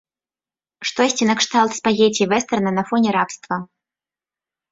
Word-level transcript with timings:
Штосьці 0.89 1.25
накшталт 1.31 1.71
спагецці-вестэрна 1.79 2.71
на 2.79 2.83
фоне 2.89 3.09
рабства. 3.17 3.55